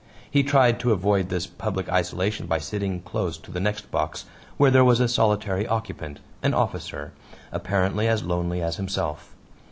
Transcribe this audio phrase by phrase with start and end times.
[0.31, 4.25] He tried to avoid this public isolation by sitting close to the next box,
[4.57, 7.13] where there was a solitary occupant an officer
[7.51, 9.35] apparently as lonely as himself.